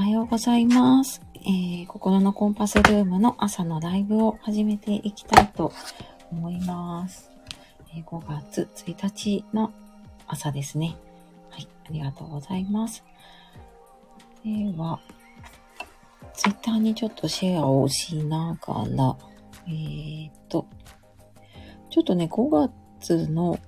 [0.00, 1.20] はようございます。
[1.34, 5.74] えー、心のコンパスルームの朝のライブを始めていきたいと
[6.32, 7.30] 思います。
[7.94, 9.70] えー5月1日の
[10.26, 10.96] 朝ですね。
[11.50, 13.04] はい、ありがとうございます。
[14.42, 15.00] では、
[16.32, 19.18] ツイッターにちょっとシェアをしながら、
[19.66, 20.66] えーっと、
[21.90, 23.58] ちょっとね、5月の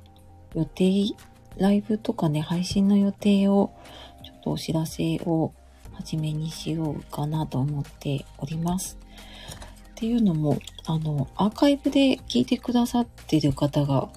[0.55, 1.15] 予定、
[1.59, 3.75] ライブとかね、配信の予定を、
[4.25, 5.53] ちょっとお知らせを
[5.95, 8.99] 初めにしようかなと思っております。
[9.91, 14.09] っていうのも、あの、アーカイブで聞いてくださってる方が、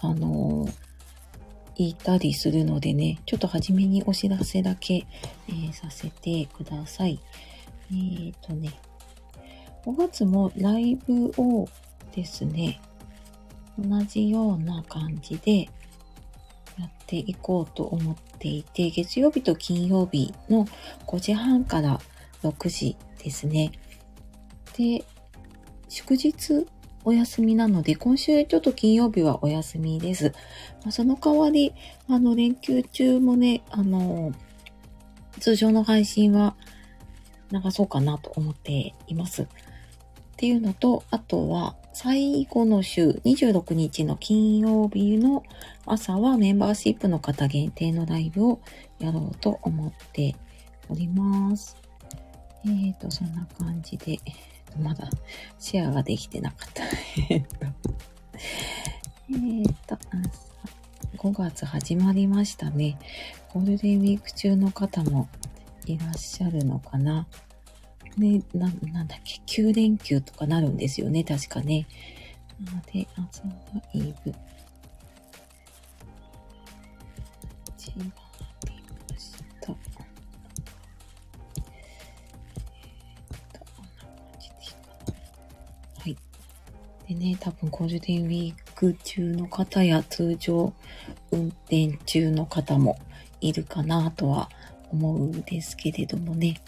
[0.00, 0.68] あの、
[1.76, 5.06] いたりするのでね、ちょっと初めにお知らせだけ、
[5.48, 7.18] えーさせてください。
[7.90, 8.78] えーとね、
[9.84, 11.68] 5月もライブを
[12.14, 12.80] ですね、
[13.78, 15.64] 同じような感じで
[16.78, 20.66] やっていこうと思っていて、月曜日と金曜日の
[21.06, 21.98] 5時半から
[22.42, 23.72] 6時ですね。
[24.76, 25.02] で、
[25.88, 26.66] 祝日
[27.04, 30.34] お休みなので、今週ちょっと金曜日はお休みです。
[30.82, 31.72] まあその代わり、
[32.06, 34.32] あの、連休中もね、あの、
[35.40, 36.54] 通常の配信は
[37.50, 39.48] 流そうかなと思っています。
[40.34, 45.44] っていうのと、あとは、最後の週、26日の金曜日の
[45.86, 48.60] 朝はメンバーシップの方限定のライブを
[48.98, 50.34] やろうと思って
[50.88, 51.76] おります。
[52.64, 54.18] えーと、そんな感じで、
[54.82, 55.08] まだ
[55.60, 56.82] シェアができてなかった。
[56.82, 57.66] えーと、
[59.30, 59.98] えーと、
[61.16, 62.98] 5月始まりましたね。
[63.52, 65.28] ゴールデンウィーク中の方も
[65.86, 67.28] いらっしゃるのかな。
[68.16, 71.86] ね、な、なんだっけ、9連休とかなるんですよね、確かね。
[72.64, 73.52] なので、朝の
[73.92, 74.34] イブ。
[77.76, 78.12] 一番見
[79.10, 79.38] ました。
[79.40, 79.76] えーっ
[83.52, 84.08] と、こんな感
[84.40, 86.02] じでいいかな。
[86.02, 86.16] はい。
[87.08, 90.72] でね、多分ゴールデンウィーク中の方や通常
[91.32, 92.96] 運転中の方も
[93.40, 94.48] いるかなとは
[94.90, 96.60] 思うんですけれどもね。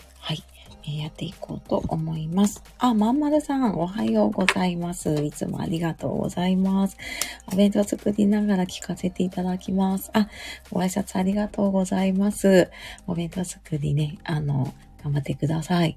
[0.88, 2.62] えやっていこうと思います。
[2.78, 5.12] あ、まんまるさん、おはようございます。
[5.24, 6.96] いつもありがとうございます。
[7.52, 10.10] お弁当作りながら聞かせていただきます。
[10.12, 10.28] あ、
[10.70, 12.70] ご挨拶ありがとうございます。
[13.06, 15.96] お弁当作りね、あの、頑張ってください。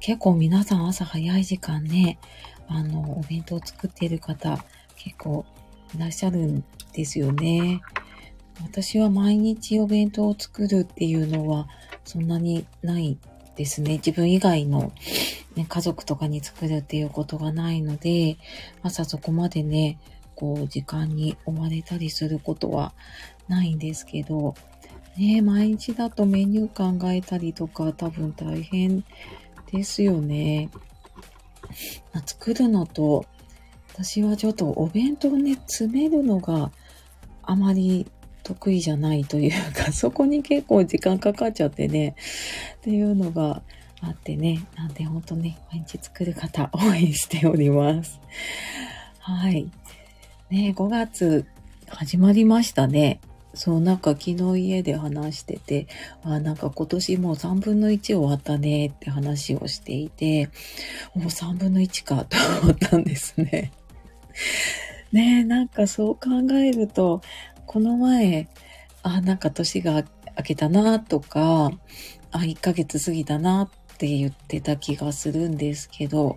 [0.00, 2.18] 結構皆さん朝早い時間ね、
[2.68, 4.64] あの、お弁当作っている方、
[4.96, 5.44] 結構
[5.94, 7.80] いらっしゃるんですよね。
[8.62, 11.66] 私は毎日お弁当を作るっていうのは
[12.04, 13.18] そんなにない
[13.60, 13.98] ですね。
[13.98, 14.90] 自分以外の、
[15.54, 18.38] ね、家族とかに作るっていうことがないので、
[18.82, 19.98] 朝そこまでね、
[20.34, 22.94] こう時間に追われたりすることは
[23.48, 24.54] ないんですけど、
[25.18, 29.04] ね、毎日だとメニュー考えたりとか多分大変
[29.70, 30.70] ですよね。
[32.14, 33.26] ま作るのと、
[33.92, 36.72] 私はちょっとお弁当ね、詰めるのが
[37.42, 38.10] あまり
[38.54, 42.16] 得意じゃないというか、 そこに結構時間かかっちゃってね、
[42.76, 43.62] っていうのが
[44.00, 48.20] あってね、なんでほんとね、毎日作る方応援しております。
[49.18, 49.70] はい。
[50.50, 51.46] ね5月
[51.86, 53.20] 始まりましたね。
[53.54, 55.86] そう、なんか昨日家で話してて、
[56.22, 60.46] あ、なんか今年もう3分の1終わったねって話をしていて、
[61.14, 63.72] もう3分の1かと思ったんですね。
[65.12, 67.20] ねえ、なんかそう考えると、
[67.70, 68.48] この前、
[69.04, 70.02] あ、なんか年が
[70.36, 71.70] 明けたなとか、
[72.32, 76.36] あ、1ヶ月過ぎたなって言ってた気がするんですけど、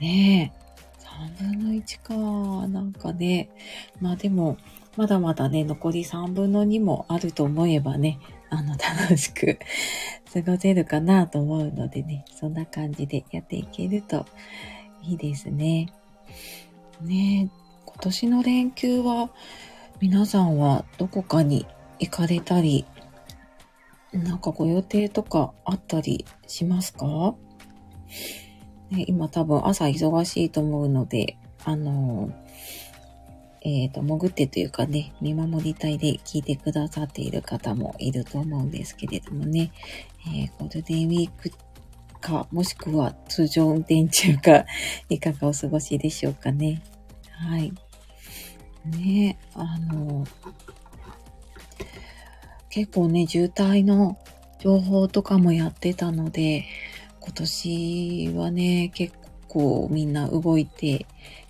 [0.00, 3.50] ねえ、3分の1か、なんかね、
[4.00, 4.56] まあでも、
[4.96, 8.18] まだまだね、残り3分の2もあると思えばね、
[8.50, 9.60] あの、楽しく
[10.34, 14.26] 過ごせるかなと思うのでね、そんな感じでやっていけると
[15.04, 15.92] いいですね。
[17.00, 17.48] ねえ、
[17.84, 19.30] 今年の連休は、
[20.00, 21.66] 皆さんはどこかに
[21.98, 22.84] 行かれたり、
[24.12, 27.34] なんかご予定とかあったりしますか、
[28.90, 32.30] ね、今多分朝忙しいと思うので、あの、
[33.62, 39.72] えっ、と、潜ってというかね、見守り隊で聞いてくださっている方もいると思うんですけれどもね、
[40.28, 41.50] えーゴールデンウィーク
[42.20, 44.64] か、もしくは通常運転中か、
[45.08, 46.82] いかがお過ごしでしょうかね。
[47.32, 47.72] はい。
[48.84, 50.26] ねあの、
[52.70, 54.18] 結構ね、渋滞の
[54.60, 56.64] 情報とかもやってたので、
[57.20, 59.14] 今年はね、結
[59.48, 61.06] 構みんな動いて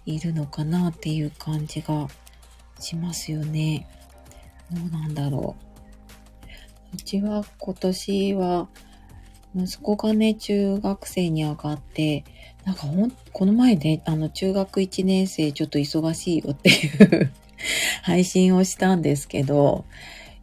[0.07, 2.09] いるのかなっていう感じが
[2.81, 3.87] しますよね。
[4.71, 5.69] どうなんだろう。
[6.95, 8.69] うちは今年は
[9.55, 12.25] 息子がね、中学生に上がって、
[12.69, 17.33] なんかほん、この前ね、あの、中学1年生ちょっと忙しいよっていう
[18.03, 19.87] 配信をしたんですけど、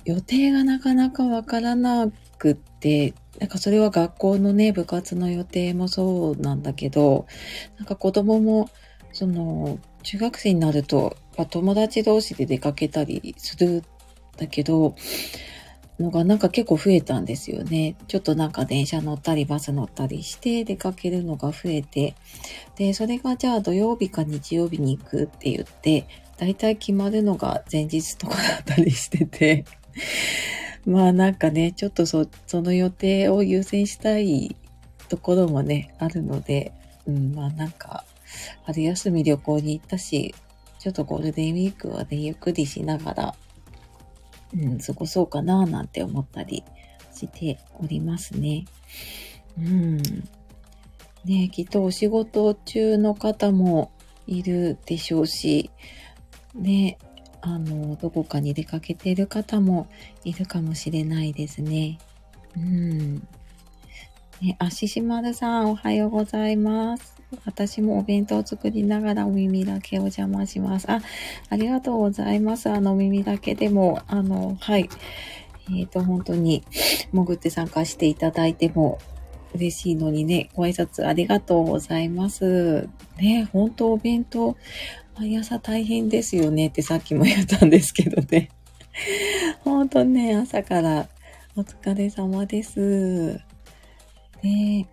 [0.05, 2.07] 予定がなかなかわからな
[2.39, 7.27] くって、なんかそれは学校のね、部活の予定もそうなんだけど、
[7.77, 8.71] なんか子供も、
[9.13, 11.17] その、中学生になると、
[11.51, 13.83] 友達同士で出かけたりするん
[14.37, 14.95] だけど、
[15.99, 17.95] のがなんか結構増えたんですよね。
[18.07, 22.15] ちょっとなんか電車乗ったりバス乗ったりして出かけるのが増えて、
[22.75, 26.05] で、それがじゃあ土曜日か日曜日に行くって言って、
[26.37, 29.65] だいたい決まるのが前日とかだったりしてて、
[30.85, 34.55] まあなんかね、ちょっとそ、その予定を優先したい
[35.07, 36.73] ところもね、あるので、
[37.07, 38.03] うん、まあなんか、
[38.63, 40.35] 春休み旅行に行ったし、
[40.79, 43.35] ちょっとゴールデンウィークはね、ゆっくりしながら、
[44.55, 46.63] うん、過ごそうかななんて思ったり
[47.13, 48.65] しておりますね。
[49.57, 49.97] うん。
[51.25, 53.91] ねきっとお仕事中の方も
[54.27, 55.69] いるでしょうし、
[56.53, 56.97] ね、
[57.41, 59.87] あの、どこかに出かけてる方も
[60.23, 61.99] いるかもしれないですね。
[62.57, 63.15] うん。
[64.41, 67.14] ね、あ、ししまるさん、おはようございます。
[67.45, 70.89] 私もお弁当を作りながらお耳だけお邪魔します。
[70.91, 71.01] あ、
[71.49, 72.69] ありがとうございます。
[72.69, 74.89] あの、耳だけでも、あの、はい。
[75.69, 76.63] えっ、ー、と、本当に、
[77.11, 78.99] 潜って参加していただいても
[79.55, 82.87] 嬉しいのにね、ご挨拶ありがとうございます。
[83.17, 84.55] ね、本当お弁当、
[85.17, 88.49] 毎朝大変ですよねってさっきも言ったんですけどね。
[89.63, 91.07] ほんとね、朝から
[91.55, 93.39] お疲れ様です。
[94.43, 94.87] ね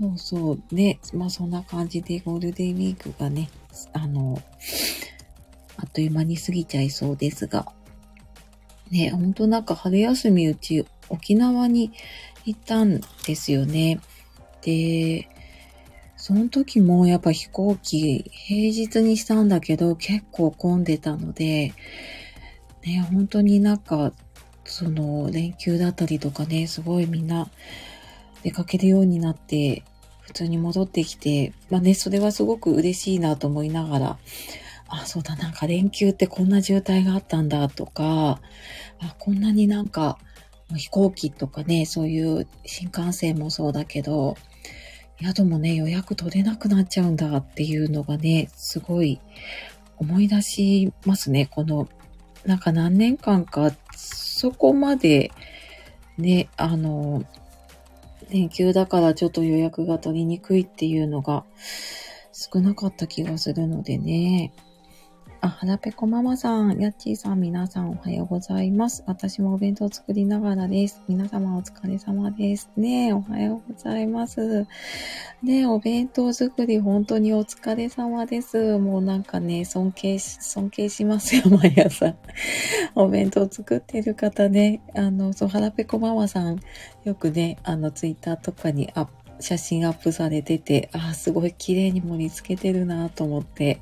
[0.00, 0.74] そうそう。
[0.74, 3.50] ね、まあそんな感じでゴールデンウィークがね、
[3.92, 4.40] あの、
[5.76, 7.66] あっという間に過ぎちゃいそうですが。
[8.90, 11.92] ね、ほんとなんか春休みうち沖縄に
[12.44, 14.00] 行ったんですよね。
[14.62, 15.28] で、
[16.16, 21.72] その時もやっぱ飛行機平日にしたんだけど結構混んでたので、
[22.84, 24.12] ね、本当になんか、
[24.64, 27.48] その連休だったりとかね、すごいみんな
[28.42, 29.82] 出かけるようになって、
[30.20, 34.18] 普通に戻ってきて、まあね、それはすごく嬉しいなと思いながら、
[34.88, 38.40] あ、そうだ、なんか連休ってこんな渋滞があったんだとか、
[39.00, 40.18] あ、こんなになんか
[40.76, 44.36] 飛行機とかね、そういう新幹線もそうだけど、
[45.20, 49.20] 宿もね、予約取れなくなっちゃうんだっていうのがね、すごい
[49.96, 51.46] 思い出しますね。
[51.46, 51.88] この、
[52.44, 55.32] なんか何年間か、そこまで、
[56.18, 57.24] ね、あの、
[58.30, 61.44] 連休だからちょっと予約が取りにくいっていうのが
[62.32, 64.52] 少なかった気がするのでね。
[65.40, 69.04] あ、はなぺこママさん、やっちーさん、皆さんおはようございます。
[69.06, 71.00] 私もお弁当作りながらです。
[71.06, 72.68] 皆様お疲れ様です。
[72.76, 74.66] ねえ、おはようございます。
[75.40, 78.78] ねえ、お弁当作り本当にお疲れ様です。
[78.78, 82.16] もうなんかね、尊敬し、尊敬しますよ、毎朝。
[82.96, 86.58] お弁当作ってる方ね、あの、そう、はなぺこママさん、
[87.04, 93.80] よくね、あの、ツイッターとかにアップ写真アップされてて、ああ、すごい綺麗に盛り付けてるなと思って、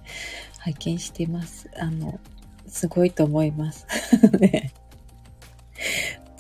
[0.67, 1.71] 拝見してます。
[1.79, 2.19] あの、
[2.67, 3.87] すごいと思います。
[4.41, 4.73] ね、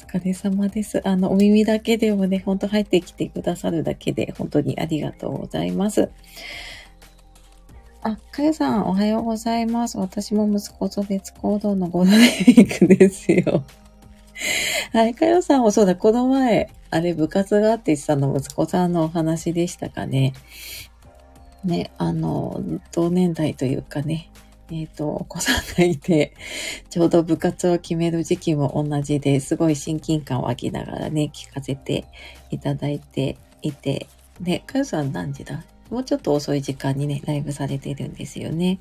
[0.02, 1.00] お疲れ様です。
[1.06, 6.10] あの、お耳だけでもね、ほんと入ってきてくださるだけで、本当にありがとうございます。
[8.03, 9.96] あ、かゆさん、おはようございます。
[9.96, 13.65] 私も息子と別行動のゴールデンウィークですよ。
[14.93, 20.32] はい、かよさんもそうだ、この前、あれ部活があってしたの息子さんのお話でしたかね。
[21.67, 24.31] ね、あの、同年代というかね、
[24.70, 26.35] えっ、ー、と、お子さんがいて、
[26.91, 32.06] ちょうど部活を決める時期も同じですごい親近感を湧きながらね、聞かせて
[32.51, 34.08] いただいていて、
[34.41, 35.65] で、かよさん何時だ？
[35.91, 38.81] もうちょっと遅い時間にね、ライブされてるんですよね。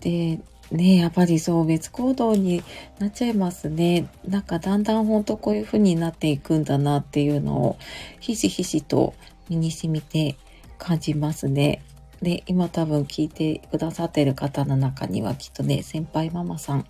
[0.00, 0.38] で、
[0.70, 2.62] ねやっぱりそう別行動に
[2.98, 4.08] なっちゃいますね。
[4.26, 7.78] なんかだんだん本当こういう風になっていくんだなっていうのを
[8.20, 9.14] ひしひしと
[9.48, 10.36] 身に染みて
[10.84, 11.82] 感じますね。
[12.20, 16.84] で、今多分聞いてくださってる方の中にはきっとね、先輩ママさん、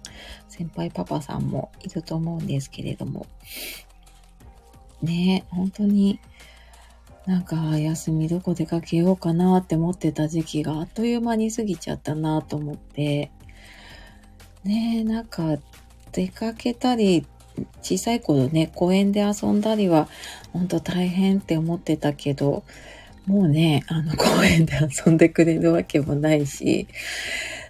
[0.48, 3.26] 先輩パパさんもいると思うんですけれども、
[5.00, 6.18] ね、本当に
[7.24, 13.30] なんか休みどこ出かけようかなって思ってた時期があっという間に過ぎちゃったなと思って、
[14.64, 15.56] ね、なんか
[16.10, 17.26] 出かけたり、
[17.80, 20.08] 小さい頃ね、公園で遊んだりは、
[20.52, 22.64] ほんと大変って思ってたけど、
[23.26, 26.86] もうね、あの 公園で遊んでくれるわけもないし、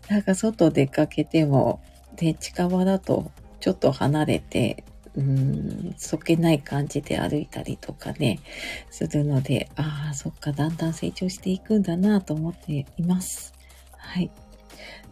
[0.09, 1.81] なんか外出かけても、
[2.17, 3.31] で、近場だと
[3.61, 4.85] ちょっと離れて、
[5.17, 8.41] うん、そけない感じで歩いたりとかね、
[8.91, 13.55] するので、ああ、そっか、だんだん成長していくんだなと思っています。
[13.97, 14.31] はい。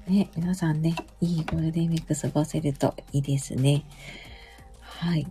[0.08, 3.84] ね、皆さんね、いいゴールデンウィーク過ごせるといいですね。
[4.80, 5.26] はい。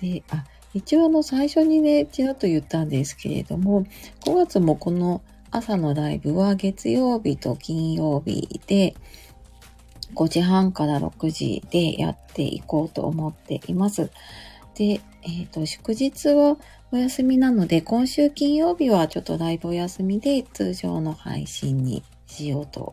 [0.00, 0.44] で、あ、
[0.76, 3.86] 一応あの最初にね、ちらっと言ったんですけれども、
[4.26, 8.94] 5月もこの朝のライブは月曜日と金曜日で、
[10.14, 14.10] 5時半から6時でやっていこうと思っています。
[14.74, 16.58] で、えっ、ー、と、祝日は
[16.92, 22.92] お休みなので、今週金曜日はちょっとライブお休みで通常の配信にしようと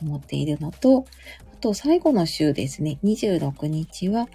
[0.00, 1.04] 思っているのと、
[1.52, 4.26] あと最後の週ですね、26日は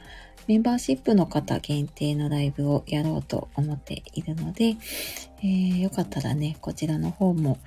[0.48, 4.78] メンバーシップの方限定のライブをやろうと思っているので、
[5.40, 7.58] えー、よかったらね、こちらの方も、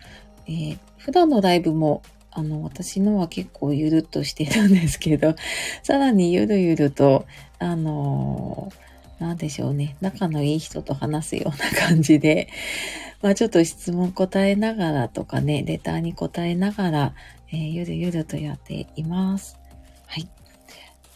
[0.47, 2.03] えー、普段のライブも
[2.39, 5.35] あの、私のは結構ゆるっとしてるんですけど、
[5.83, 7.27] さらにゆるゆると、
[7.59, 12.49] あのー、なんでしょうね、仲のいい人と話すような感じで、
[13.23, 17.15] まあちょっと質問答えながらとかね、レターに答えながら、
[17.51, 19.59] えー、ゆるゆるとやっています。
[20.07, 20.29] はい。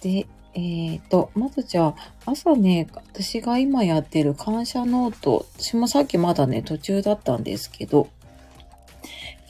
[0.01, 1.95] で、えっ、ー、と、まずじゃあ、
[2.27, 8.09] 朝ね、私が今やってる感謝ノート、私もさっきまだね、途中だったんですけど、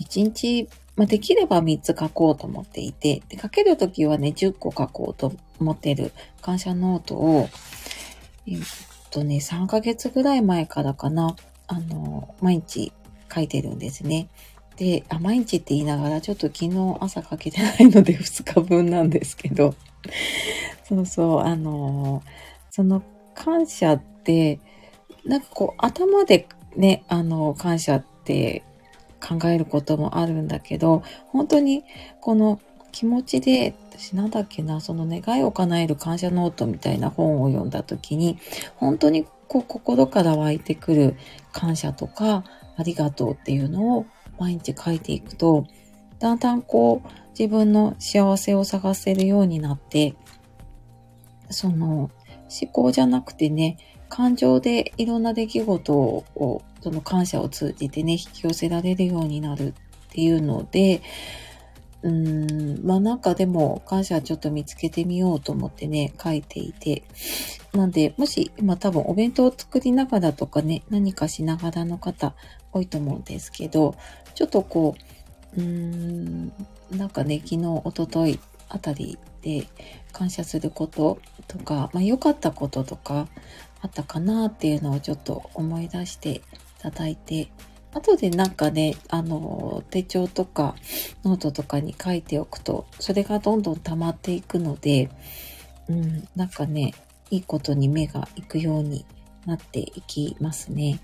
[0.00, 7.48] 1日まあ、できれば3つ書こうと思っていて、で書けるときはね、10個書こうと思ってる感謝ノートを、
[8.46, 8.58] えっ
[9.10, 11.34] とね、3ヶ月ぐらい前からかな、
[11.66, 12.92] あの、毎日
[13.34, 14.28] 書いてるんですね。
[14.76, 19.74] で、あ、毎日って言いながら、ちょっと昨日朝書けてないので2日分なんですけど、
[20.84, 22.22] そうそう、あの、
[22.70, 23.02] その
[23.34, 24.60] 感謝って、
[25.24, 28.62] なんかこう、頭でね、あの、感謝って
[29.20, 31.84] 考えることもあるんだけど、本当に
[32.20, 38.38] この気持ちで、私なんだっけな、その願いを叶える感謝ノートみたいな本を読んだ時に、
[38.76, 41.16] 本当にこう心から湧いてくる
[41.52, 42.44] 感謝とか、
[42.76, 44.06] ありがとうっていうのを
[44.38, 45.66] 毎日書いていくと、
[46.18, 50.14] だんだんこう自分の幸せを探せるようになって、
[51.50, 52.10] その
[52.60, 59.74] 思考じゃなくてね、感情でいろんな出来事を、その感謝を通じてね、引き寄せられるようになるっ
[60.10, 61.00] ていうので、
[62.02, 67.04] うーん、まあなんかでも感謝ちょっと見つけてみようと思ってね、書いていて。
[67.72, 72.34] なんで、もし今多分お弁当を作りながらとかね、何かしながらの方
[72.72, 73.94] 多いと思うんですけど、
[74.34, 74.94] ちょっとこ
[75.56, 76.52] う、うーん、
[76.96, 79.66] なんかね、昨日、おとといあたりで
[80.12, 81.18] 感謝すること
[81.48, 83.28] とか、まあ良かったこととか、
[83.80, 86.40] あったかなっていうのをちょっと思い出してい
[86.78, 87.50] ただいて、
[87.94, 90.76] 後でなんかね、あの、手帳とか
[91.24, 95.10] ノートとかに書いておくと、それがどんどん溜まっていくので、
[95.88, 96.94] うん、なんかね、
[97.30, 99.04] いいことに目が行くように
[99.46, 101.00] なっていきますね。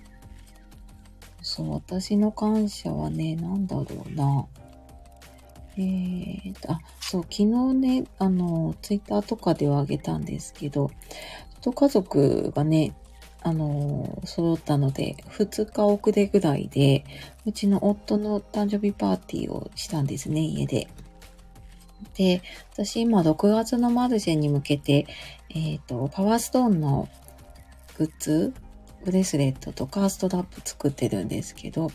[1.42, 4.46] そう、私の感謝はね、なんだろうな。
[5.78, 7.44] えー、あ、そう、昨日
[7.74, 10.90] ね、あの、ツイッターとかではあげたんですけど、
[11.60, 12.94] と家族がね、
[13.42, 17.04] あの、揃ったので、2日遅れぐらいで、
[17.46, 20.88] うちの夫の誕生日パーティーをしたんですね、家で。
[22.14, 22.42] で、
[22.72, 25.06] 私今6月のマルシェに向けて、
[25.50, 27.08] えっ、ー、と、パワーストーンの
[27.96, 28.52] グッズ、
[29.04, 31.90] ブレスレットとかストラップ作ってるんですけど、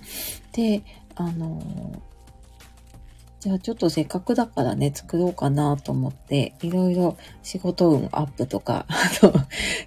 [0.54, 0.84] で、
[1.16, 1.62] あの、
[3.44, 9.34] じゃあちょっとせっかくだからね、作ろうかなと思って、いろいろ仕事運アップとか、 あと、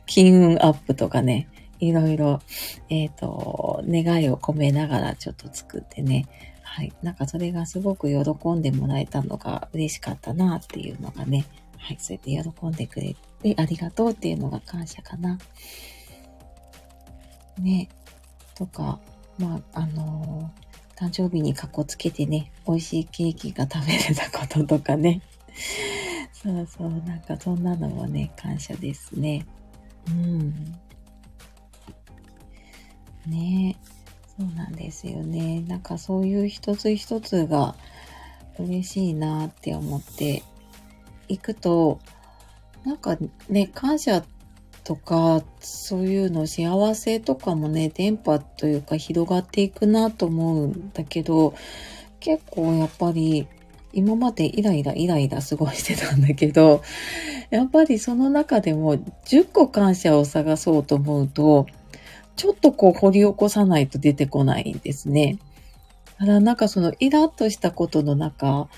[0.05, 1.49] 金運アップとかね、
[1.81, 2.43] いろいろ、
[2.91, 6.27] えっ、ー、と、願いを込めながらちょっと作ってね、
[6.61, 6.93] はい。
[7.03, 11.47] なんかそれがすごく喜んでもらえたのが嬉しかったなっていうのがね、
[11.79, 11.97] はい。
[11.99, 15.39] そうやって喜んでくれてありがとうっていうのが感謝かな。
[17.59, 17.89] ね。
[18.55, 19.01] とか、
[19.39, 20.66] まあ、あのー
[20.97, 25.21] 誕生日にかっこつけてね、美味しいケーキが食べれたこととかね。
[26.33, 29.45] そうそう、なんかそんなのもね、感謝ですね。
[30.09, 30.55] うん。
[33.27, 33.77] ね
[34.39, 35.61] そうなんですよね。
[35.63, 37.75] なんかそういう一つ一つが
[38.59, 40.43] 嬉しいなって思って
[41.29, 42.01] いくと、
[42.85, 43.19] なんか
[43.51, 44.36] ね、感謝って
[44.87, 51.55] とか、そういうの幸せとかもね、電波というか広がっていくなと思うんだけど、
[52.21, 53.49] 結構やっぱり
[53.93, 56.83] 今までイライライライラ過ごしてたんだけど、
[57.51, 61.67] やっぱりその中でも10個感謝を探そうと思うと、
[62.37, 65.41] ちょっとこう掘り起こさないと出てこないんですね。
[66.17, 68.69] ただなんかそのイラッとしたことの中、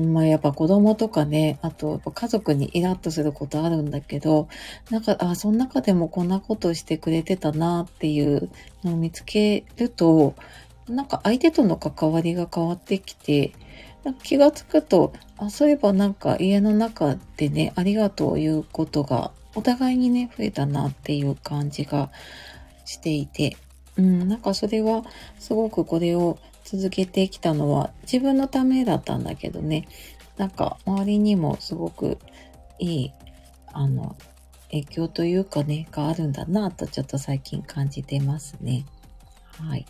[0.00, 4.48] まあやっぱ子供とかね、あと家族にイラッとすることあるんだけど、
[4.90, 8.50] なんか、あ、その中でもこんなことしてくれてたなっていう
[8.84, 10.34] のを見つけると、
[10.88, 13.52] なんか相手との関わりが変わってきて、
[14.22, 22.10] 気がつくと、あ、そういえばなんか家の中でね、ありがとう言うことがお互いにね、増えたなっていう感じが
[22.84, 23.56] していて、
[23.96, 25.04] うん、なんかそれは
[25.38, 29.86] すごくこれを続けてきたのは自分のためだったんだけどね、
[30.36, 32.18] なんか周りにもすごく
[32.78, 33.12] いい、
[33.72, 34.16] あの、
[34.70, 38.84] 影響というかね、があるんだなとちょっと最近感じてますね。
[39.52, 39.86] はい。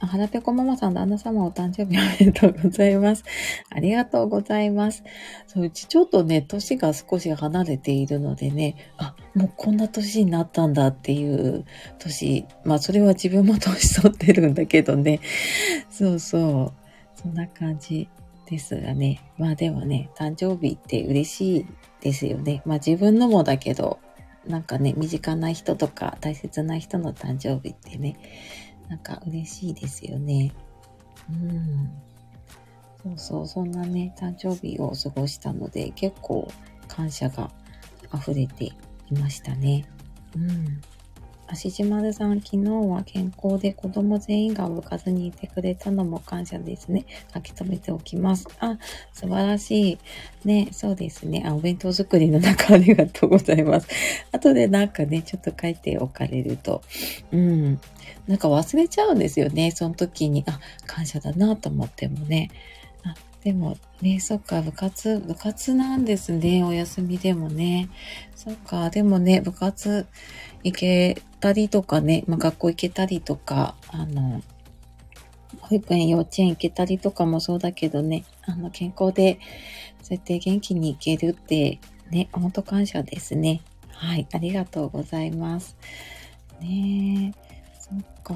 [0.00, 3.24] あ、はらぺこママさん、旦那様お誕生日おめでとうございます。
[3.68, 5.04] ありがとうございます。
[5.46, 11.66] そう、うちちょっとね、年が少し離れているのでね、あ、もうこんな年になったんだっていう
[11.98, 15.20] 年、まあそれは自分も年取ってるんだけどね、
[15.90, 18.08] そうそう、そんな感じ
[18.46, 19.20] ですがね。
[19.36, 21.66] まあでもね、誕生日って嬉しい
[22.00, 22.62] ですよね。
[22.64, 23.98] まあ自分のもだけど、
[24.46, 28.16] なんかね、身近な人とか大切な人の誕生日ってね、
[28.90, 30.52] なんか嬉しいですよね。
[31.30, 31.90] うん。
[33.02, 36.50] そうそう、そんなね、誕生日を過ごしたので、結構
[36.88, 37.50] 感謝が
[38.12, 38.74] 溢れてい
[39.18, 39.86] ましたね。
[40.34, 40.80] うん。
[41.52, 47.06] 足島さん、昨日は健康で子供全員が部活にいてくれたのも感謝ですね。
[47.34, 48.46] 書き留めておきます。
[48.60, 48.78] あ、
[49.12, 49.98] 素晴らしい。
[50.44, 51.42] ね、そうですね。
[51.44, 53.88] あ、お弁当作りの中ありがとうございます。
[54.30, 56.82] 後でなんかね、ちょっと書いておかれると、
[57.32, 57.80] うん。
[58.28, 59.72] なんか忘れちゃうんですよね。
[59.72, 62.50] その時に、あ、感謝だなと思ってもね。
[63.02, 66.62] あ、でもね、そっか、部活、部活なんですね。
[66.62, 67.88] お休みでもね。
[68.36, 70.06] そっか、でもね、部活
[70.62, 74.42] 行けたりとかね、まあ、学校行けたりとか、あの、
[75.60, 79.38] 保育園、幼稚園行けたりとかもそうだけどね、あの、健康で、
[80.02, 81.78] そうやって元気に行けるって、
[82.10, 83.62] ね、ほんと感謝ですね。
[83.92, 85.76] はい、ありがとうございます。
[86.60, 88.34] ねえ、そっか。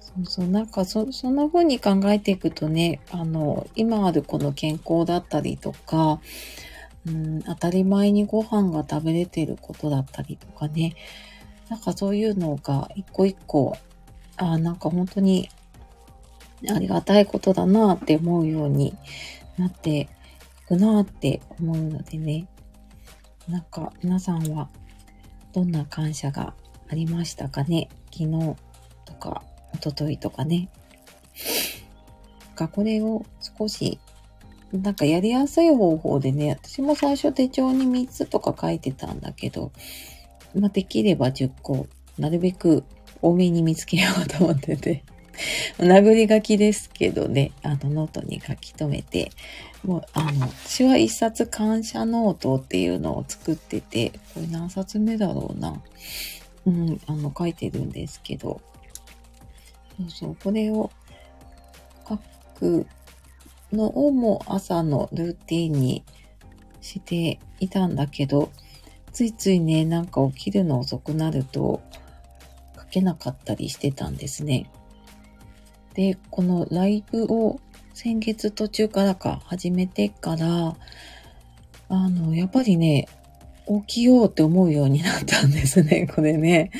[0.00, 6.20] そうそう、なんかそ、そんな風に考えていくとね、あの、今あるこの健康だったりとか、
[7.06, 10.94] うん、当たり前にご飯が食べれてることだったりとかね、
[11.68, 13.76] なんかそういうのが一個一個、
[14.36, 15.48] あなんか本当に
[16.68, 18.94] ありがたいことだなって思うように
[19.56, 20.08] なってい
[20.66, 22.48] くなって思うのでね、
[23.48, 24.68] なんか皆さんは
[25.52, 26.54] どんな感謝が
[26.90, 27.88] ありましたかね？
[28.12, 28.56] 昨日
[29.04, 29.42] とか
[29.74, 30.68] 一昨日とかね。
[32.54, 34.00] かこれを少し
[34.72, 39.72] なんかやりやすい方法でね、私も最初手帳に3つとか書いてたんだけど、
[40.54, 41.86] まあ、できれば10個、
[42.18, 42.84] なるべく
[43.22, 45.04] 多めに見つけようと思ってて、
[45.78, 49.30] 殴り書きですけどね、あのノートに書き留めて、
[49.84, 55.80] もうあの、私は一冊感謝ノートっていうのを作ってて、これ何冊目だろうな。
[56.66, 58.60] うん、あの、書いてるんですけど、
[59.96, 60.90] そうそう、これを
[62.08, 62.18] 書
[62.58, 62.86] く
[63.72, 66.04] のをも朝のルーティンに
[66.80, 68.50] していたんだけど、
[69.12, 71.80] ついついね、なんか起きるの遅くなると
[72.76, 74.70] 書けなかったりしてたんですね。
[75.94, 77.60] で、このライブを
[77.94, 80.76] 先月途中からか始めてから、
[81.88, 83.08] あの、やっぱりね、
[83.86, 86.70] 起きようって思うようになったんですね、これね。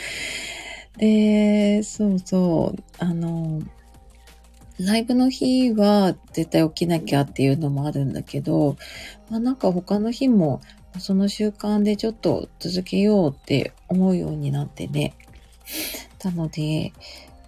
[0.96, 3.61] で、そうそう、あの、
[4.79, 8.77] ライブの日は絶対起きなきゃっていうのもあるんだけど、
[9.31, 10.61] まあなんか他の日も
[10.99, 15.14] その習慣でちょっと続けようって思うようになってね。
[16.25, 16.93] なので、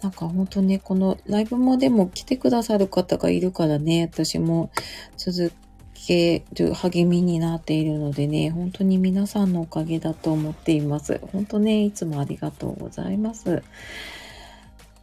[0.03, 4.71] なんか本当ね、このライブもでも来てくださる方がいるからね、私も
[5.17, 5.53] 続
[5.95, 11.21] ける励みになっているのでね、本当に皆さんのおかげだと思っています。
[11.33, 13.63] 本当ね、いつもありがとうございます。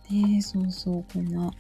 [0.10, 1.52] ねそうそう、こんな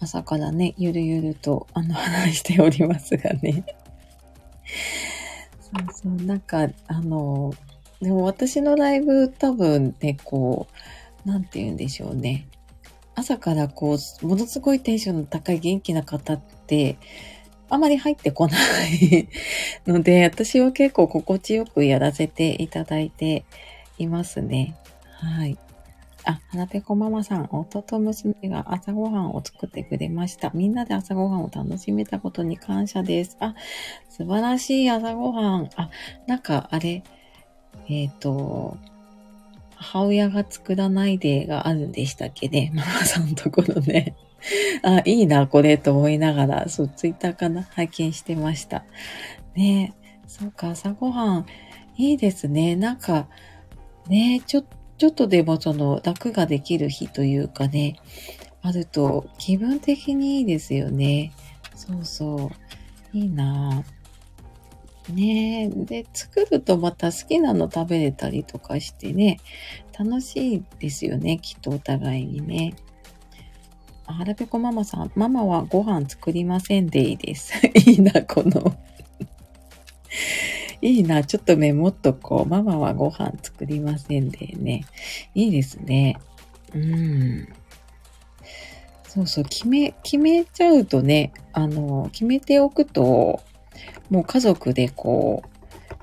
[0.00, 3.64] 朝からね、ゆるゆると、あの、話しておりますがね。
[5.60, 7.52] そうそう、なんか、あの、
[8.00, 10.66] でも私のライブ多分ね、こ
[11.24, 12.46] う、なんて言うんでしょうね。
[13.14, 16.98] 朝からこう、ものすごいテンションの高い元気な方って、
[17.68, 18.56] あまり入ってこな
[18.86, 19.28] い
[19.86, 23.44] ので、 私は結構心地よくやらせていただいて
[23.98, 24.76] いますね。
[25.10, 25.58] はい。
[26.26, 30.50] あ、花ぺこママさん、夫と娘が朝ごはんを作ってくれました。
[30.52, 33.36] みんなで朝ごはんを楽しめたことに感謝です。
[33.40, 33.54] あ、
[34.10, 35.70] 素晴らしい朝ごはん。
[35.76, 35.88] あ、
[36.26, 37.04] なんかあれ、
[37.88, 38.76] えっ、ー、と、
[39.76, 42.72] 母親が作らないでがあるんでしたっけね。
[42.74, 44.16] ママさんのところね。
[44.82, 48.84] あ、いいな、これ、と思いながら、そう、ツイッターかな、拝見してました。
[49.54, 51.46] ねえそうか、朝ごはん、
[51.96, 52.74] いいですね。
[52.74, 53.28] なんか、
[54.08, 57.96] ねちょっと、ちょっとでもその、楽ができる日というかね、
[58.62, 61.32] あると、気分的にいいですよね。
[61.74, 62.50] そうそ
[63.14, 63.16] う。
[63.16, 65.68] いいなぁねえ。
[65.68, 69.38] で、作るとまた好きなの食べれたりとかしてね、
[69.98, 72.74] 楽しいですよね、きっとお互いにね。
[74.06, 77.52] あらぺこママさん、ママはご飯作りませんでいいです。
[77.86, 78.76] いいな、この
[80.82, 82.48] いいな、ちょっとメモっとこう。
[82.48, 84.84] ママはご飯作りませんでね。
[85.34, 86.18] いいですね。
[86.74, 87.48] うん。
[89.08, 93.40] そうそう、決め、決めちゃうとね、あの、決めておくと、
[94.10, 95.42] もう家族でこ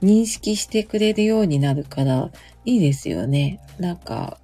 [0.02, 2.32] う、認識してくれるようになるから、
[2.66, 3.60] いいですよね。
[3.80, 4.38] なんか、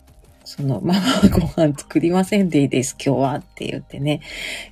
[0.46, 4.22] その、ママはご飯作りませんでいいです、今日はって言ってね、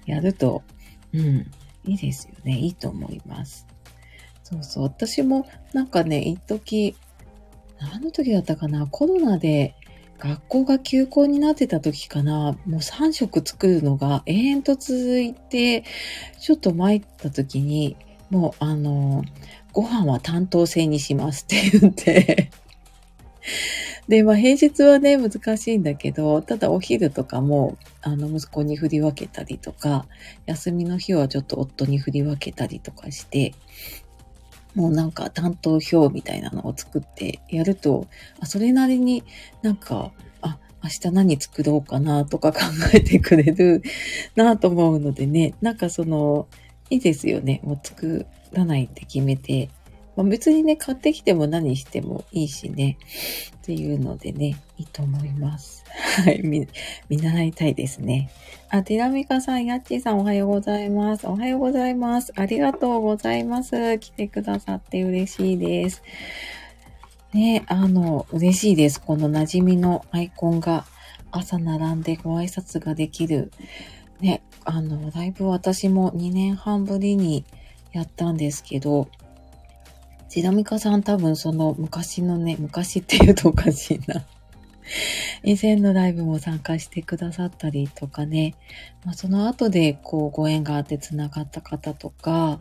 [0.06, 0.64] やると、
[1.14, 1.52] うん、
[1.86, 2.58] いいですよね。
[2.58, 3.67] いいと思います。
[4.50, 4.84] そうそう。
[4.84, 6.96] 私も、なんかね、一時、
[7.82, 9.76] 何の時だったかな、コロナで
[10.20, 15.84] 学校が休校になってた時かな、もう3食作るのが永遠と続いて、
[16.40, 17.98] ちょっと参った時に、
[18.30, 19.22] もうあの、
[19.74, 22.50] ご飯は担当制にしますって言って。
[24.08, 30.06] で、まあ平日はね、難しいんだけど、ただお昼とかも、あの、息子に振り分けたりとか、
[30.46, 33.54] 休みの日はちょっと夫に振り分けたりとかして、
[34.76, 38.08] もうなんか担当表みたいなのを作ってやると、
[38.40, 39.24] あそれなりに
[39.62, 42.60] なんか、あ、明日何作ろうかなとか 考
[42.94, 43.82] えてくれる
[44.36, 46.48] なと思うのでね、なんかその、
[46.90, 47.60] いいですよね。
[47.64, 49.70] もう作らないって決めて。
[50.18, 52.98] まあ、別にね、買ってきても何してもいいしね。
[53.58, 55.86] っていうのでね、いいと思います。
[56.24, 56.68] はい、見、
[57.08, 58.32] 見習いたいですね。
[58.70, 61.28] あ、ティラミカさん、ヤッチーさんおはようございます。
[61.28, 62.34] おはようございます。
[62.36, 64.00] ありがとうございます。
[64.00, 66.02] 来てくださって嬉しいです。
[67.34, 69.00] ね、あの、嬉しいです。
[69.00, 70.86] この馴染みのアイコンが
[71.30, 73.52] 朝並んでご挨拶ができる。
[74.20, 77.46] ね、あの、ライブ私も2年半ぶりに
[77.92, 79.10] やったんですけど、
[80.30, 84.26] ちらみかさん多分その昔のね、昔って言うとおかしいな。
[85.44, 88.56] 以前のライブも参加してくださったりとかね、
[89.06, 92.60] まあ、その後でこうご縁があって繋がった方とか、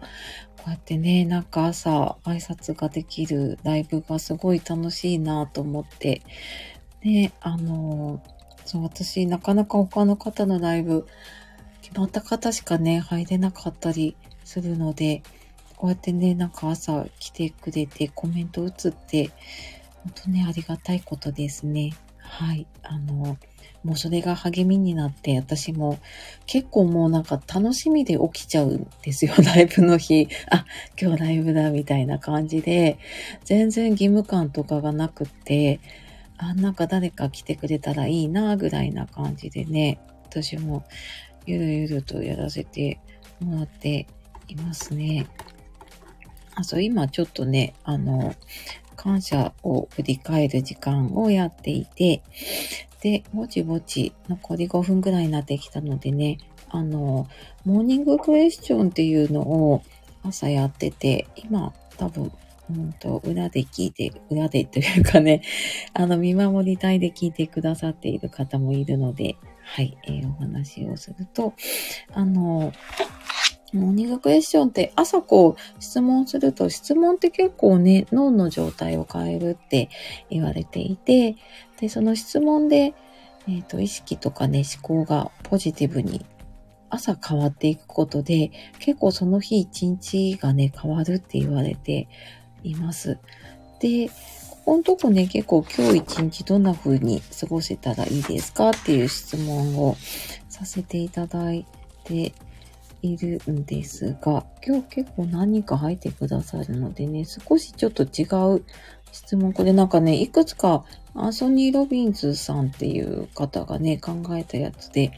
[0.57, 6.23] こうやってね、なんか朝挨拶ができるライブがすごい楽しいなと思って、
[7.03, 8.23] ね、あの、
[8.65, 11.07] そう、私なかなか他の方のライブ、
[11.83, 15.23] 決まった方しかね、入れなかったりするので、
[15.77, 19.31] こうやってね、なんか朝来てくれてコメント打つって、
[20.05, 21.93] 本当ね、ありがたいことですね。
[22.19, 22.67] はい。
[22.83, 23.37] あの、
[23.85, 25.99] もうそれが励みになって、私も
[26.47, 30.29] 結構もうなんか楽しみで起きちゃうんですよ、 ライブの日。
[30.51, 30.67] あ、
[31.01, 32.99] 今日ライブだ、みたいな感じで、
[33.45, 35.81] 全然義務感とかがなくって、
[36.39, 40.85] あ、なんか誰か来てくれたらいいな、ぐらいな感じでね、私も
[41.47, 42.99] ゆるゆるとやらせて
[43.41, 44.07] もらって
[44.49, 45.27] いますね。
[46.57, 48.35] あ、そう、今ちょっとね、あの、
[48.97, 52.23] 感謝を振り返る時間をやっていて、
[53.01, 56.39] で、ぼちぼち残り5分ぐらいになってきたのでね、
[56.71, 57.29] あの、
[57.65, 59.83] モーニングクエスチョンっていうのを
[60.25, 62.33] 朝やってて、今多分、
[62.71, 65.43] うんと、裏で聞いて、裏でというかね、
[65.95, 71.55] あの、見守りたいで聞いてくださっている方もいるので、はい、えー、お話をすると、
[72.13, 72.73] あの、
[73.73, 79.89] モーニングクエスチョンって朝こう質問すると質問って結構ね脳の状態を変えるって
[80.31, 81.37] 言われていて
[81.81, 82.95] でその質問で、
[83.49, 86.25] えっ、ー、と意識とかね思考がポジティブに
[86.89, 92.09] 朝変わっていくことで結構その日一日がね変わるって言われて
[92.63, 93.19] います。
[93.81, 99.97] で、ここのとこね結構今日一日どんな風に過ごせたらいいですかっていう質問を
[100.49, 101.67] させていただい
[102.05, 102.33] て
[103.03, 108.25] いるんですが、今日結構何人か入ってくださるのでね、少しちょっと違
[108.57, 108.65] う
[109.13, 109.53] 質問。
[109.53, 115.13] これなんかね、いくつかアンソニー・ロビンズさんっていう方がね、考えたやつで、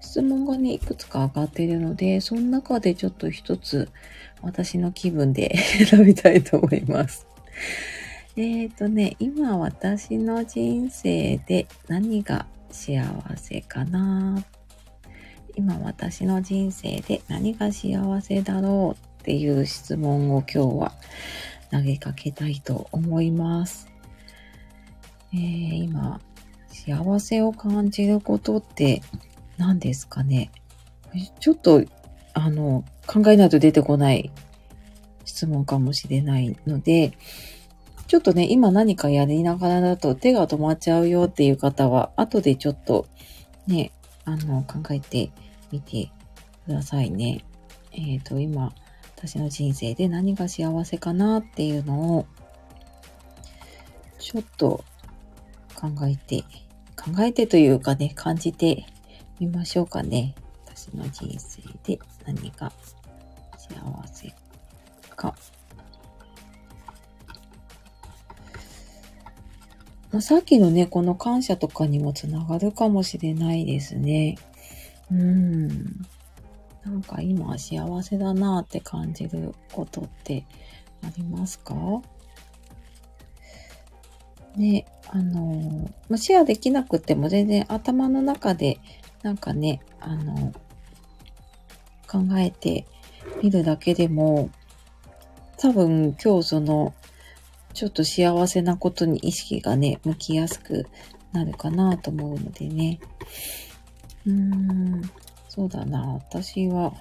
[0.00, 3.88] 質問がね、いくつか上がってるので、その中でちょっと一つ
[4.42, 7.26] 私の気分で 選びたいと思います。
[8.36, 13.02] えっ、ー、とね、今私の人生で何が幸
[13.36, 14.44] せかな
[15.56, 20.92] 今私の人生で何が幸せだろうっていう質問を今日は
[21.72, 23.88] 投げかけたいと思います。
[25.32, 26.20] えー、今、
[26.68, 29.02] 幸せを感じることって
[29.56, 30.52] 何ですかね？
[31.40, 31.82] ちょっと、
[32.34, 34.30] あの、考えないと出てこない
[35.24, 37.12] 質問かもしれないので、
[38.06, 43.06] ちょっとね、今何かやりながらだと手が止まっちゃうよっていう方は、後でちょっと
[43.66, 43.90] ね、
[44.24, 45.30] あの、考えて
[45.70, 46.10] みて
[46.64, 47.44] くださいね。
[47.92, 48.72] えっ、ー、と、今、
[49.16, 52.26] 私の人生で何が幸せかなっていうのを、
[54.18, 54.84] ちょっと
[55.74, 56.42] 考えて、
[56.96, 58.86] 考えてというかね、感じて
[59.40, 60.34] みましょうかね。
[60.66, 62.72] 私の人生で何が
[63.56, 64.34] 幸せ
[65.16, 65.34] か。
[70.12, 74.36] まあ、さっきのね、この感謝とかにもつながるかもしれないですね。
[75.10, 75.68] うん。
[76.84, 80.44] なんか今幸せだなって感じることって
[81.02, 81.74] ありますか？
[84.56, 88.78] ね、あの、ま、シェアできなくても全然頭の中で
[89.22, 90.52] なんかね、あの、
[92.08, 92.86] 考えて
[93.42, 94.50] みるだけでも、
[95.58, 96.94] 多分今日その、
[97.74, 100.86] ちょっと幸せなことに意識がね、向きやすく
[101.32, 102.98] なるかなと思うのでね。
[104.26, 105.02] うーん、
[105.48, 106.14] そうだな。
[106.14, 106.92] 私は、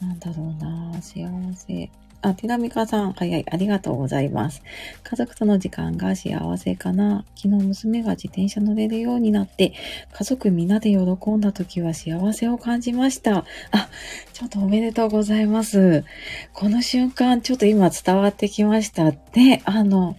[0.00, 1.00] なんだろうな。
[1.02, 1.90] 幸せ。
[2.22, 4.62] あ、テラミカさん、早い、ありがとうございます。
[5.04, 7.24] 家族との時間が幸せかな。
[7.36, 9.74] 昨日娘が自転車乗れるようになって、
[10.12, 13.44] 家族みんなで喜んだ時は幸せを感じました。
[13.70, 13.88] あ、
[14.32, 16.04] ちょっとおめでとうございます。
[16.52, 20.16] この瞬間、ちょっと今伝わってきましたで、あの、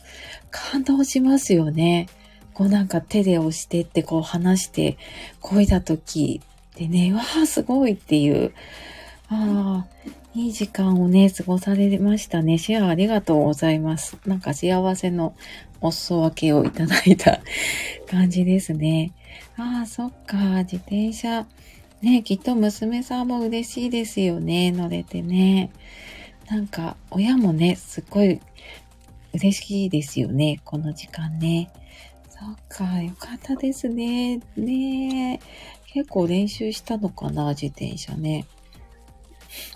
[0.50, 2.08] 感動しますよね。
[2.58, 4.98] こうなんか手で押してってこう話して
[5.42, 6.42] こいだ時
[6.76, 8.52] でね、わあ、すごいっていう。
[9.30, 12.58] ああ、いい時間をね、過ごされましたね。
[12.58, 14.18] シェアありがとうございます。
[14.26, 15.36] なんか幸せの
[15.82, 17.42] お裾分けをいただいた
[18.10, 19.12] 感じですね。
[19.56, 20.64] ああ、そっか。
[20.64, 21.46] 自転車。
[22.02, 24.72] ね、きっと娘さんも嬉しいですよね。
[24.72, 25.70] 乗れてね。
[26.50, 28.42] なんか、親もね、すっごい
[29.34, 30.60] 嬉しいですよね。
[30.66, 31.70] この時間ね。
[32.40, 34.40] そっか、よかったですね。
[34.56, 35.40] ね
[35.92, 38.46] 結構練習したのかな、自転車ね。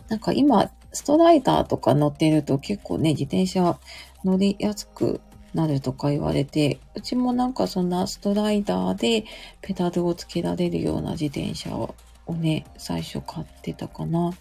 [0.09, 3.79] なんか今、ストライダーとか乗ってると結構ね、自転車
[4.23, 5.21] 乗りやすく
[5.53, 9.25] なるとか言われて、うちもなんかそんなストライダーで
[9.61, 11.95] ペダルをつけられるような自転車を
[12.27, 14.31] ね、最初買ってたかな。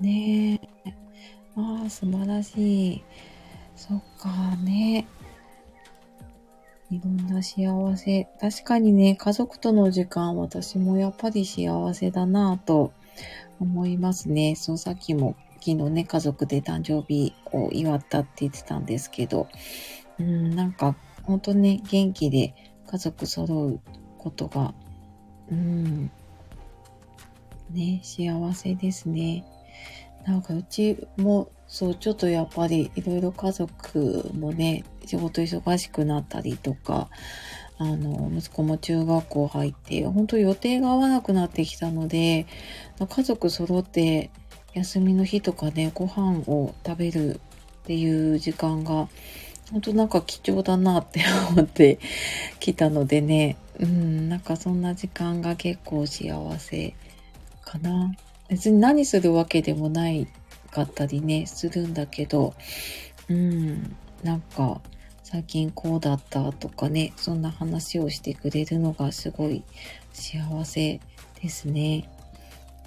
[0.00, 0.94] ねえ。
[1.56, 3.04] ああ、素晴らしい。
[3.76, 5.06] そっかね。
[6.90, 8.28] いろんな幸せ。
[8.40, 12.92] 確かにね、家族との時間、私もやっぱり幸せだなぁと
[13.60, 14.54] 思いますね。
[14.54, 19.48] そう、さっきも昨日ね、家族で誕生日を祝ったって言ってたんですけど、
[20.18, 22.54] うん、なんか、ほんとね、元気で
[22.86, 23.80] 家族揃う
[24.16, 24.72] ことが、
[25.50, 26.10] うん、
[27.70, 29.44] ね、幸せですね。
[30.26, 37.08] なんかうちも、そう、ちょっとやっぱりいろいろ家族もね、仕事忙しくなったりとか、
[37.78, 42.46] あの、息子も中学校入って、本当予定が合わなくなってきたので、
[43.08, 44.30] 家族揃って
[44.74, 47.40] 休みの日とかね、ご飯を食べるっ
[47.86, 49.08] ていう時間が、
[49.70, 51.98] 本当なんか貴重だなって思って
[52.58, 56.94] きたのでね、うん、なんかそんな時間が結構幸せ
[57.64, 58.12] かな。
[58.48, 60.26] 別に何するわけでもない
[60.70, 62.54] かったりね、するんだけど、
[63.28, 64.80] うん、なんか、
[65.22, 69.62] 最近こうだったとかね、そんな話をしてくれるのがすごい
[70.12, 71.00] 幸せ
[71.42, 72.08] ですね。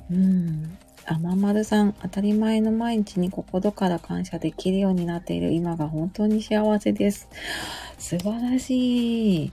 [0.10, 0.78] うん。
[1.06, 7.28] あままるさん、当たり前の毎日に心から感謝できるようになっている今が本当に幸せです。
[7.98, 9.52] 素晴らしい。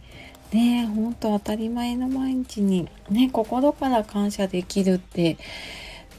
[0.53, 5.37] ねえ、ほんと当たり前の毎日にね、心から感謝できるって、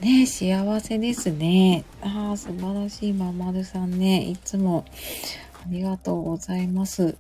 [0.01, 1.83] ね幸せですね。
[2.01, 4.23] ああ、素晴らしいままるさんね。
[4.23, 4.85] いつも
[5.53, 7.17] ありがとうございます。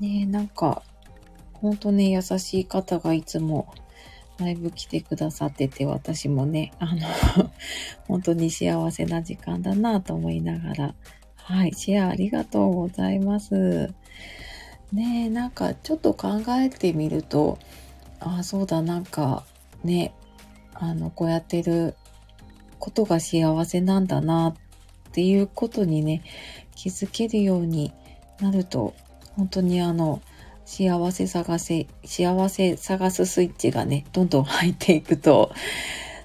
[0.00, 0.82] ねなんか、
[1.52, 3.72] ほんとね、優しい方がいつも
[4.38, 7.06] ライブ来てくださってて、私もね、あの
[8.08, 10.94] 本当に幸せな時間だなと思いながら、
[11.36, 13.92] はい、シェアありがとうございます。
[14.92, 17.58] ね、なんかちょっと考えてみると、
[18.20, 19.44] ああ、そうだ、なんか
[19.84, 20.12] ね、
[20.74, 21.94] あの、こうやってる
[22.78, 24.54] ことが幸せなんだなっ
[25.12, 26.22] ていうことにね、
[26.74, 27.92] 気づけるように
[28.40, 28.94] なると、
[29.36, 30.20] 本当にあの、
[30.64, 35.52] 幸せ探せ、幸せ探すスイッチがね、どんどん入っていくと、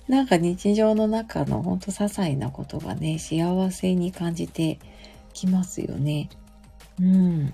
[0.08, 4.80] なんか日常の中のほんと些細なことがね、幸せに感じて
[5.34, 6.30] きますよね。
[7.00, 7.54] うん。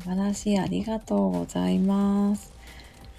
[0.00, 0.58] 素晴らしい。
[0.58, 2.52] ありがとうございます。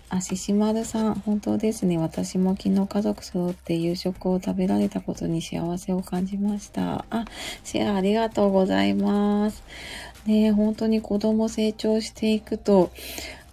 [0.10, 1.98] あ、ししまるさん、本当ですね。
[1.98, 7.06] 私も昨日家族揃って夕食を食べられたことに幸せを感じました。
[7.10, 7.26] あ、
[7.64, 9.64] シェアありがとうございます。
[10.26, 12.92] ね本当に子供成長していくと、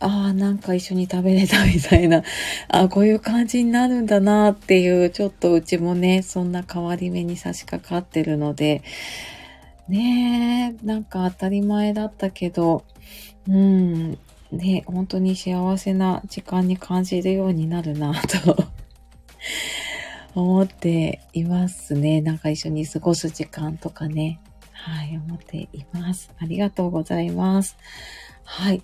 [0.01, 2.23] ああ、なんか一緒に食べれたみたいな、
[2.69, 8.83] あこういう感じになるんだなっていう、ちょっとうちもね、そんな変わり目に差し掛かってるので、
[9.89, 12.85] ねえ、なんか当たり前だったけど、
[13.49, 14.19] うん、
[14.53, 18.69] ね、本当に幸せな時間に感じるようになるな と
[20.35, 22.21] 思っていますね。
[22.21, 24.41] なんか一緒に過ごす時間とかね。
[24.73, 26.31] はい、思っています。
[26.39, 27.77] ありがとうございます。
[28.45, 28.83] はい。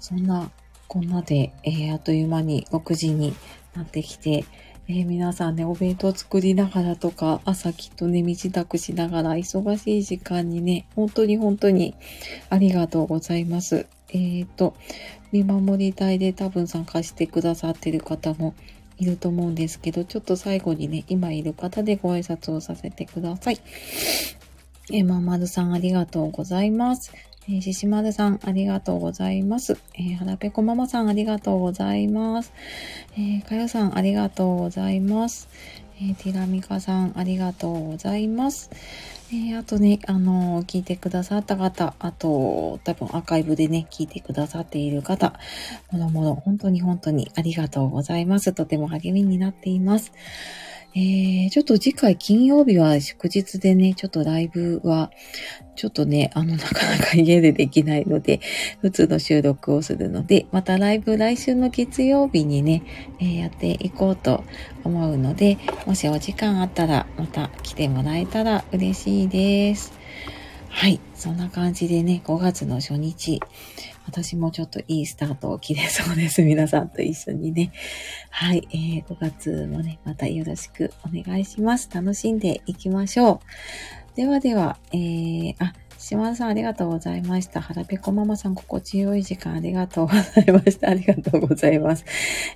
[0.00, 0.50] そんな、
[0.88, 3.34] こんなで、えー、あっという間に6時に
[3.76, 4.46] なってきて、
[4.88, 11.94] えー、皆さんね、お弁当作りながらとか、朝きっとね、身支度しながら、忙しい時間にね、本当に本当に
[12.48, 13.86] ありがとうございます。
[14.10, 14.74] えっ、ー、と、
[15.32, 18.54] 見守り隊で多分参加してくださってる方も
[18.98, 23.58] いると思うんですけど、ちょっと最後にね、今いる方でご挨拶をさせてください。
[24.90, 27.12] えー、ままるさんありがとうございます。
[27.48, 29.78] えー、ししまるさんありがとうございます。
[29.94, 32.52] えー、はらぺこママさんありがとうございます。
[33.14, 35.48] えー、かよさんありがとうございます。
[36.00, 38.70] えー、ティラミカさんありがとうございます。
[39.30, 45.38] えー、あとね、あのー、聞いてくださった方、あと、多分アーカイブでね、聞いてくださっている方、
[45.92, 48.54] もろもろ、本当に本当にありがとうございます。
[48.54, 50.12] とても励みになっています。
[50.94, 55.10] えー、ちょっと次回金曜日は祝日でね、ちょっとライブは、
[55.76, 58.40] ちょっとね、あの、なかなか家でできないので、
[58.80, 62.82] 普通の収録をするので、またライブ来週の月曜日にね、
[63.20, 64.44] えー、やっていこうと
[64.82, 69.97] 思うので、もしお時間あったら、また来てもらえたら嬉しいです。
[70.78, 71.00] はい。
[71.16, 73.40] そんな感じでね、5月の初日、
[74.06, 76.40] 私もちょっといいスタートを切れそうです。
[76.46, 77.72] 皆さんと一緒にね。
[78.30, 78.68] はい。
[78.70, 81.90] えー、5月もね、またよろしくお願いします。
[81.92, 83.40] 楽しんでいきましょ
[84.14, 84.16] う。
[84.16, 87.60] ではでは、えー、あ、島田さんありがとうございました。
[87.60, 90.90] 腹ペコママさん心地よい時間ありがとうございました。
[90.90, 92.04] ありがとうございます。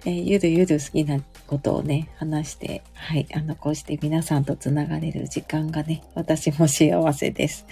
[0.07, 7.67] えー、ゆるゆる好きなことをね、話して、はい、あの、こうして皆さんとつながれる時間がね、私も幸せです。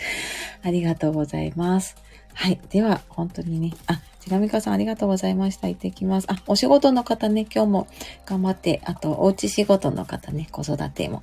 [0.63, 1.95] ありがとうございます。
[2.35, 2.61] はい。
[2.71, 5.69] では、本当にね、あ、ちなみかさんありがとうございました。
[5.69, 6.27] 行ってきます。
[6.29, 7.87] あ、お仕事の方ね、今日も
[8.27, 11.23] 頑張って、あと、おうち仕事の方ね、子育ても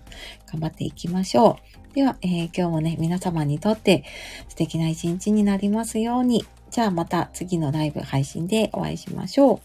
[0.52, 1.77] 頑張っていきましょう。
[1.98, 4.04] では、えー、今日もね、皆様にとって
[4.50, 6.46] 素敵な一日になりますように。
[6.70, 9.60] じゃあまた次のライブ配信でお会いしましょう。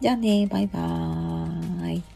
[0.00, 2.15] じゃあね、バイバーイ。